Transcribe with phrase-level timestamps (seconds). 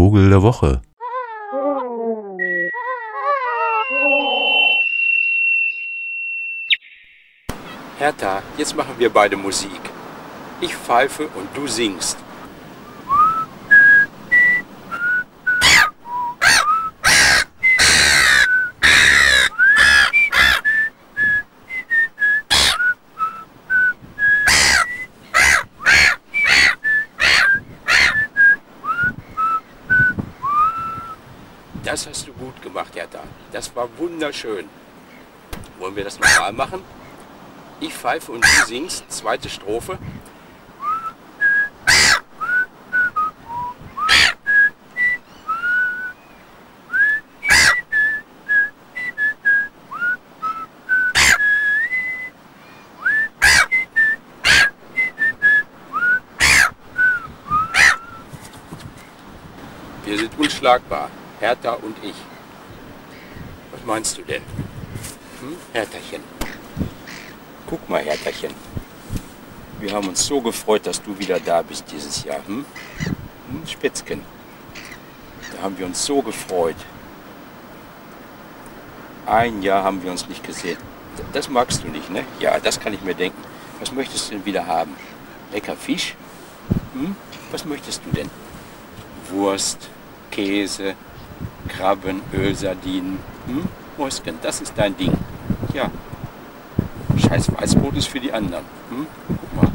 [0.00, 0.80] Vogel der Woche.
[7.98, 9.82] Hertha, jetzt machen wir beide Musik.
[10.62, 12.16] Ich pfeife und du singst.
[33.52, 34.68] Das war wunderschön.
[35.78, 36.84] Wollen wir das nochmal machen?
[37.80, 39.04] Ich pfeife und du singst.
[39.10, 39.98] Zweite Strophe.
[60.04, 62.14] Wir sind unschlagbar, Hertha und ich.
[63.80, 64.42] Was meinst du denn?
[65.40, 65.56] Hm?
[65.72, 66.22] Herthachen.
[67.66, 68.54] Guck mal, Herthachen.
[69.80, 72.46] Wir haben uns so gefreut, dass du wieder da bist dieses Jahr.
[72.46, 72.66] Hm?
[73.48, 74.20] Hm, Spitzken.
[75.56, 76.76] Da haben wir uns so gefreut.
[79.24, 80.76] Ein Jahr haben wir uns nicht gesehen.
[81.32, 82.24] Das magst du nicht, ne?
[82.38, 83.42] Ja, das kann ich mir denken.
[83.78, 84.94] Was möchtest du denn wieder haben?
[85.52, 86.16] Lecker Fisch?
[86.92, 87.16] Hm?
[87.50, 88.30] Was möchtest du denn?
[89.30, 89.88] Wurst,
[90.30, 90.96] Käse,
[91.68, 93.18] Krabben, Ölsardinen.
[93.46, 93.68] Hm?
[93.96, 95.12] Mäuschen, das ist dein Ding.
[95.74, 95.90] Ja.
[97.16, 98.64] Scheiß Weißbrot ist für die anderen.
[98.88, 99.06] Hm?
[99.28, 99.72] Guck mal.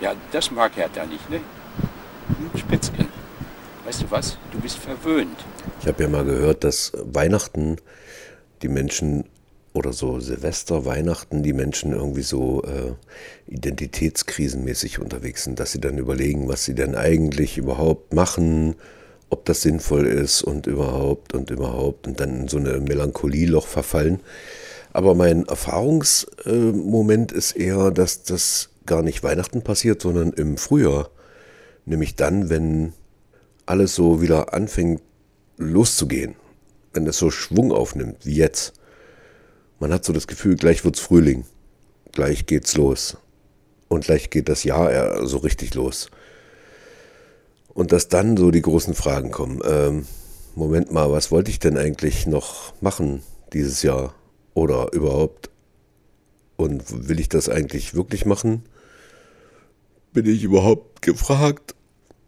[0.00, 1.36] Ja, das mag Hertha nicht, ne?
[1.36, 2.58] Hm?
[2.58, 3.08] Spitzken.
[3.84, 4.38] Weißt du was?
[4.50, 5.44] Du bist verwöhnt.
[5.80, 7.76] Ich habe ja mal gehört, dass Weihnachten
[8.62, 9.24] die Menschen
[9.74, 12.94] oder so Silvester, Weihnachten die Menschen irgendwie so äh,
[13.52, 18.76] identitätskrisenmäßig unterwegs sind, dass sie dann überlegen, was sie denn eigentlich überhaupt machen,
[19.30, 24.20] ob das sinnvoll ist und überhaupt und überhaupt und dann in so eine Melancholieloch verfallen.
[24.92, 31.10] Aber mein Erfahrungsmoment ist eher, dass das gar nicht Weihnachten passiert, sondern im Frühjahr.
[31.84, 32.92] Nämlich dann, wenn
[33.66, 35.02] alles so wieder anfängt
[35.56, 36.36] loszugehen.
[36.92, 38.74] Wenn es so Schwung aufnimmt, wie jetzt.
[39.80, 41.44] Man hat so das Gefühl, gleich wird's Frühling.
[42.12, 43.16] Gleich geht's los.
[43.88, 46.08] Und gleich geht das Jahr eher so richtig los.
[47.74, 49.60] Und dass dann so die großen Fragen kommen.
[49.64, 50.06] Ähm,
[50.54, 54.14] Moment mal, was wollte ich denn eigentlich noch machen dieses Jahr?
[54.54, 55.50] Oder überhaupt?
[56.56, 58.62] Und will ich das eigentlich wirklich machen?
[60.12, 61.74] Bin ich überhaupt gefragt?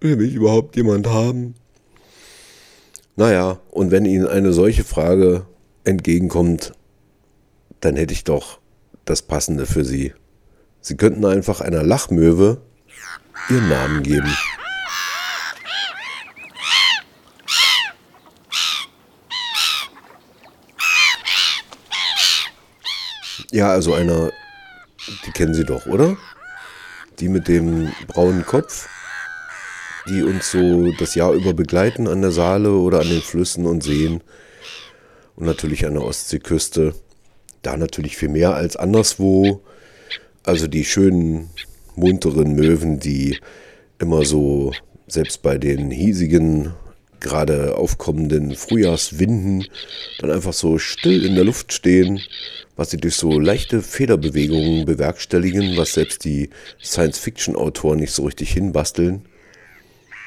[0.00, 1.54] Will mich überhaupt jemand haben?
[3.16, 5.46] Naja, und wenn Ihnen eine solche Frage
[5.84, 6.72] entgegenkommt,
[7.80, 8.58] dann hätte ich doch
[9.04, 10.14] das Passende für Sie.
[10.80, 12.62] Sie könnten einfach einer Lachmöwe
[13.50, 14.34] Ihren Namen geben.
[23.54, 24.32] Ja, also einer,
[25.24, 26.16] die kennen Sie doch, oder?
[27.20, 28.88] Die mit dem braunen Kopf,
[30.08, 33.84] die uns so das Jahr über begleiten an der Saale oder an den Flüssen und
[33.84, 34.22] Seen
[35.36, 36.96] und natürlich an der Ostseeküste.
[37.62, 39.62] Da natürlich viel mehr als anderswo.
[40.42, 41.50] Also die schönen,
[41.94, 43.38] munteren Möwen, die
[44.00, 44.72] immer so,
[45.06, 46.74] selbst bei den hiesigen,
[47.24, 49.66] gerade aufkommenden Frühjahrswinden,
[50.18, 52.20] dann einfach so still in der Luft stehen,
[52.76, 56.50] was sie durch so leichte Federbewegungen bewerkstelligen, was selbst die
[56.82, 59.24] Science-Fiction-Autoren nicht so richtig hinbasteln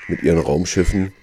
[0.08, 1.13] mit ihren Raumschiffen.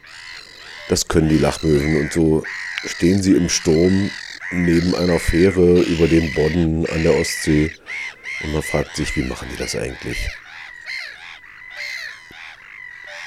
[0.88, 2.44] Das können die Lachmöwen und so
[2.86, 4.10] stehen sie im Sturm
[4.52, 7.72] neben einer Fähre über den Bodden an der Ostsee
[8.42, 10.28] und man fragt sich, wie machen die das eigentlich?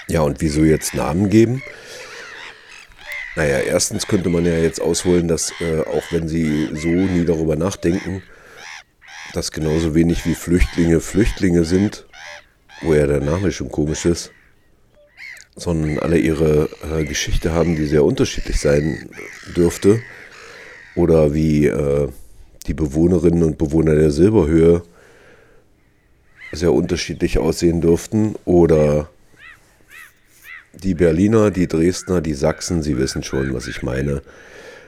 [0.07, 1.61] Ja, und wieso jetzt Namen geben?
[3.37, 7.55] Naja, erstens könnte man ja jetzt ausholen, dass äh, auch wenn sie so nie darüber
[7.55, 8.23] nachdenken,
[9.33, 12.07] dass genauso wenig wie Flüchtlinge Flüchtlinge sind,
[12.81, 14.31] wo ja der Name schon komisch ist,
[15.55, 19.07] sondern alle ihre äh, Geschichte haben, die sehr unterschiedlich sein
[19.55, 20.01] dürfte.
[20.95, 22.07] Oder wie äh,
[22.65, 24.81] die Bewohnerinnen und Bewohner der Silberhöhe
[26.51, 28.33] sehr unterschiedlich aussehen dürften.
[28.45, 29.11] Oder
[30.83, 34.21] die Berliner, die Dresdner, die Sachsen, Sie wissen schon, was ich meine.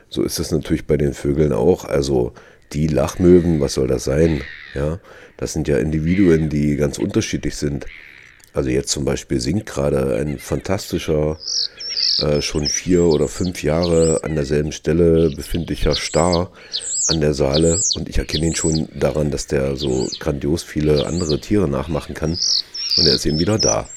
[0.10, 1.86] So ist es natürlich bei den Vögeln auch.
[1.86, 2.34] Also
[2.74, 4.42] die Lachmöwen, was soll das sein?
[4.74, 5.00] Ja,
[5.38, 7.86] das sind ja Individuen, die ganz unterschiedlich sind.
[8.54, 11.38] Also jetzt zum Beispiel singt gerade ein fantastischer,
[12.22, 16.52] äh, schon vier oder fünf Jahre an derselben Stelle befindlicher Star
[17.08, 21.40] an der Saale und ich erkenne ihn schon daran, dass der so grandios viele andere
[21.40, 22.32] Tiere nachmachen kann
[22.98, 23.88] und er ist eben wieder da.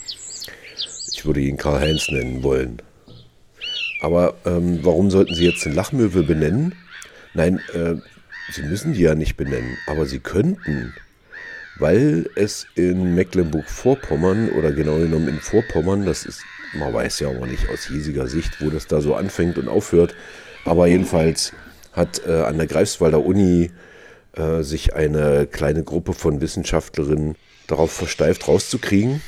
[1.23, 2.83] Ich würde ihn Karl-Heinz nennen wollen.
[4.01, 6.75] Aber ähm, warum sollten Sie jetzt den Lachmöwe benennen?
[7.33, 7.95] Nein, äh,
[8.51, 10.93] Sie müssen die ja nicht benennen, aber Sie könnten,
[11.79, 16.43] weil es in Mecklenburg-Vorpommern oder genau genommen in Vorpommern, das ist,
[16.75, 20.17] man weiß ja auch nicht aus hiesiger Sicht, wo das da so anfängt und aufhört,
[20.65, 21.53] aber jedenfalls
[21.93, 23.71] hat äh, an der Greifswalder Uni
[24.33, 27.37] äh, sich eine kleine Gruppe von Wissenschaftlerinnen
[27.69, 29.23] darauf versteift rauszukriegen,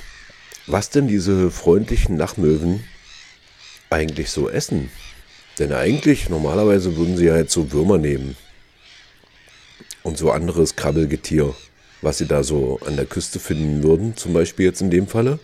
[0.66, 2.84] was denn diese freundlichen Lachmöwen
[3.90, 4.90] eigentlich so essen.
[5.58, 8.36] Denn eigentlich, normalerweise würden sie ja jetzt so Würmer nehmen
[10.02, 11.54] und so anderes Krabbelgetier,
[12.02, 15.38] was sie da so an der Küste finden würden, zum Beispiel jetzt in dem Falle.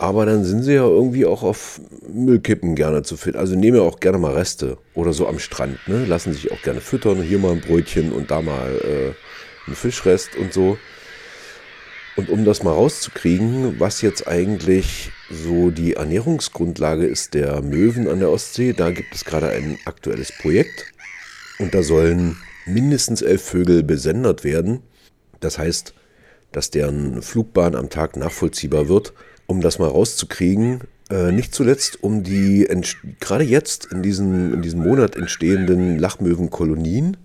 [0.00, 3.40] Aber dann sind sie ja irgendwie auch auf Müllkippen gerne zu finden.
[3.40, 5.76] Also nehmen ja auch gerne mal Reste oder so am Strand.
[5.88, 6.04] Ne?
[6.04, 7.20] Lassen sich auch gerne füttern.
[7.20, 10.78] Hier mal ein Brötchen und da mal äh, ein Fischrest und so.
[12.18, 18.18] Und um das mal rauszukriegen, was jetzt eigentlich so die Ernährungsgrundlage ist der Möwen an
[18.18, 20.92] der Ostsee, da gibt es gerade ein aktuelles Projekt.
[21.60, 22.36] Und da sollen
[22.66, 24.80] mindestens elf Vögel besendet werden.
[25.38, 25.94] Das heißt,
[26.50, 29.14] dass deren Flugbahn am Tag nachvollziehbar wird
[29.48, 30.82] um das mal rauszukriegen.
[31.10, 32.68] Äh, nicht zuletzt, um die
[33.18, 37.16] gerade jetzt in diesem, in diesem Monat entstehenden Lachmöwenkolonien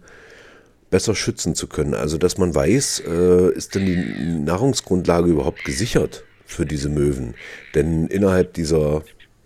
[0.94, 1.96] besser schützen zu können.
[1.96, 7.34] Also, dass man weiß, äh, ist denn die Nahrungsgrundlage überhaupt gesichert für diese Möwen?
[7.74, 9.02] Denn innerhalb dieser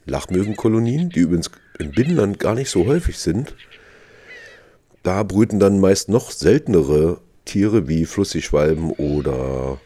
[0.06, 1.50] Lachmöwenkolonien, die übrigens
[1.80, 3.56] im Binnenland gar nicht so häufig sind,
[5.04, 9.80] da brüten dann meist noch seltenere Tiere wie Flusssigschwalben oder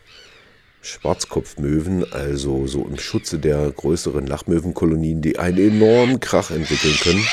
[0.82, 7.24] Schwarzkopfmöwen, also so im Schutze der größeren Lachmöwenkolonien, die einen enormen Krach entwickeln können.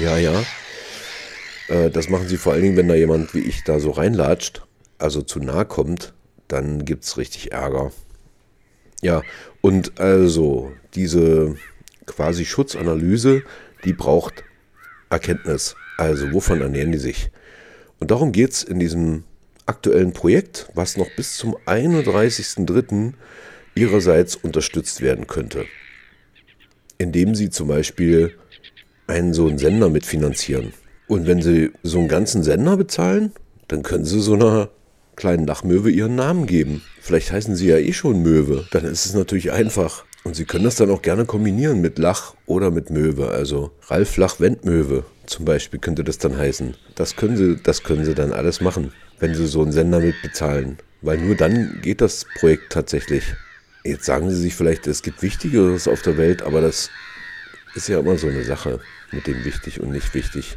[0.00, 0.44] Ja, ja.
[1.68, 4.62] Äh, das machen sie vor allen Dingen, wenn da jemand wie ich da so reinlatscht,
[4.98, 6.14] also zu nah kommt
[6.48, 7.92] dann gibt es richtig Ärger.
[9.00, 9.22] Ja,
[9.60, 11.54] und also diese
[12.06, 13.42] quasi Schutzanalyse,
[13.84, 14.42] die braucht
[15.10, 15.76] Erkenntnis.
[15.98, 17.30] Also wovon ernähren die sich?
[18.00, 19.24] Und darum geht es in diesem
[19.66, 23.12] aktuellen Projekt, was noch bis zum 31.03.
[23.74, 25.66] ihrerseits unterstützt werden könnte.
[26.96, 28.36] Indem sie zum Beispiel
[29.08, 30.72] einen so einen Sender mitfinanzieren.
[31.08, 33.32] Und wenn sie so einen ganzen Sender bezahlen,
[33.66, 34.68] dann können sie so einer
[35.16, 36.82] kleinen Lachmöwe ihren Namen geben.
[37.00, 38.66] Vielleicht heißen sie ja eh schon Möwe.
[38.70, 40.04] Dann ist es natürlich einfach.
[40.24, 43.30] Und sie können das dann auch gerne kombinieren mit Lach oder mit Möwe.
[43.30, 46.74] Also Ralf Lach Wendmöwe zum Beispiel könnte das dann heißen.
[46.94, 50.20] Das können sie, das können sie dann alles machen, wenn sie so einen Sender mit
[50.22, 50.78] bezahlen.
[51.00, 53.24] Weil nur dann geht das Projekt tatsächlich.
[53.84, 56.90] Jetzt sagen sie sich vielleicht, es gibt Wichtigeres auf der Welt, aber das
[57.74, 58.80] ist ja immer so eine Sache
[59.12, 60.56] mit dem wichtig und nicht wichtig.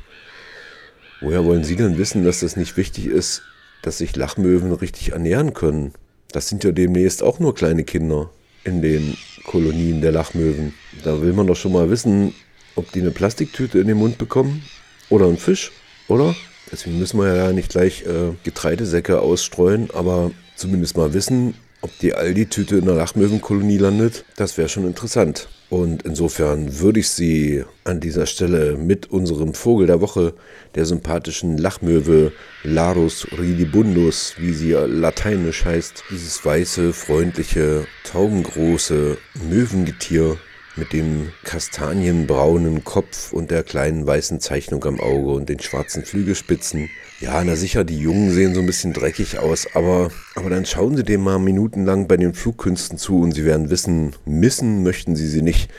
[1.22, 3.44] Woher wollen Sie denn wissen, dass das nicht wichtig ist,
[3.82, 5.94] dass sich Lachmöwen richtig ernähren können.
[6.32, 8.30] Das sind ja demnächst auch nur kleine Kinder
[8.64, 10.74] in den Kolonien der Lachmöwen.
[11.04, 12.34] Da will man doch schon mal wissen,
[12.76, 14.64] ob die eine Plastiktüte in den Mund bekommen
[15.10, 15.72] oder einen Fisch,
[16.08, 16.36] oder?
[16.72, 22.14] Deswegen müssen wir ja nicht gleich äh, Getreidesäcke ausstreuen, aber zumindest mal wissen, ob die
[22.14, 24.26] Aldi-Tüte in der Lachmöwenkolonie landet.
[24.36, 25.48] Das wäre schon interessant.
[25.70, 30.34] Und insofern würde ich Sie an dieser Stelle mit unserem Vogel der Woche,
[30.76, 39.18] der sympathischen Lachmöwe Larus ridibundus, wie sie lateinisch heißt, dieses weiße, freundliche, taubengroße
[39.50, 40.38] Möwengetier
[40.82, 46.90] mit dem kastanienbraunen Kopf und der kleinen weißen Zeichnung am Auge und den schwarzen Flügelspitzen,
[47.20, 50.98] ja, na sicher, die Jungen sehen so ein bisschen dreckig aus, aber, aber dann schauen
[50.98, 55.28] Sie dem mal minutenlang bei den Flugkünsten zu und Sie werden wissen, missen möchten Sie
[55.28, 55.70] sie nicht.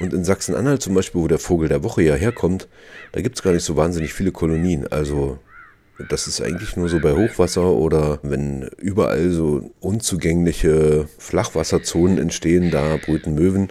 [0.00, 2.66] Und in Sachsen-Anhalt zum Beispiel, wo der Vogel der Woche ja herkommt,
[3.12, 4.86] da gibt es gar nicht so wahnsinnig viele Kolonien.
[4.86, 5.38] Also
[6.08, 12.96] das ist eigentlich nur so bei Hochwasser oder wenn überall so unzugängliche Flachwasserzonen entstehen, da
[12.96, 13.68] brüten Möwen.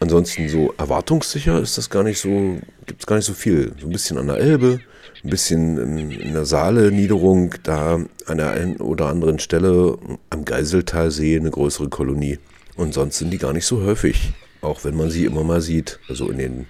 [0.00, 3.72] Ansonsten so erwartungssicher ist das gar nicht so, gibt es gar nicht so viel.
[3.80, 4.80] So ein bisschen an der Elbe,
[5.24, 9.98] ein bisschen in, der Saale-Niederung, da an der einen oder anderen Stelle
[10.30, 12.38] am Geiseltalsee eine größere Kolonie.
[12.76, 15.98] Und sonst sind die gar nicht so häufig, auch wenn man sie immer mal sieht,
[16.08, 16.66] also in den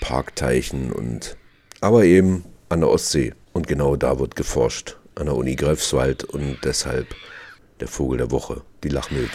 [0.00, 1.36] Parkteichen und
[1.80, 3.32] aber eben an der Ostsee.
[3.56, 7.06] Und genau da wird geforscht, an der Uni Greifswald und deshalb
[7.80, 9.30] der Vogel der Woche, die Lachmilbe.